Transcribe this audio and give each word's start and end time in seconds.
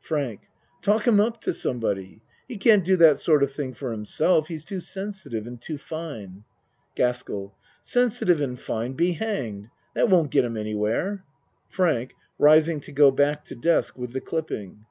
FRANK 0.00 0.40
Talk 0.82 1.06
him 1.06 1.18
up 1.20 1.40
to 1.40 1.54
somebody. 1.54 2.20
He 2.46 2.58
can't 2.58 2.84
do 2.84 2.98
that 2.98 3.18
sort 3.18 3.42
of 3.42 3.50
thing 3.50 3.72
for 3.72 3.92
himself. 3.92 4.48
He's 4.48 4.62
too 4.62 4.78
sensi 4.78 5.30
tive 5.30 5.46
and 5.46 5.58
too 5.58 5.78
fine. 5.78 6.44
GASKELL 6.96 7.54
Sensitive 7.80 8.42
and 8.42 8.60
fine 8.60 8.92
be 8.92 9.12
hanged. 9.12 9.70
That 9.94 10.10
won't 10.10 10.30
get 10.32 10.44
him 10.44 10.58
any 10.58 10.74
where. 10.74 11.24
FRANK 11.70 12.12
(Rising 12.38 12.80
to 12.82 12.92
go 12.92 13.10
back 13.10 13.42
to 13.46 13.54
desk 13.54 13.96
with 13.96 14.12
the 14.12 14.20
clipping.) 14.20 14.84